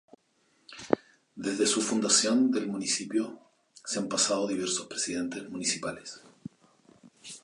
[1.35, 3.37] Desde su fundación del municipio
[3.85, 6.21] se han pasado diversos presidentes municipales.